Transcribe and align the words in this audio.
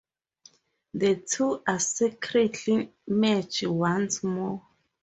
The 0.95 1.17
two 1.17 1.61
are 1.67 1.77
secretly 1.77 2.91
merged 3.05 3.67
once 3.67 4.23
more. 4.23 4.65